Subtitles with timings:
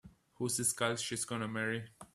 [0.39, 1.85] Who's this gal she's gonna marry?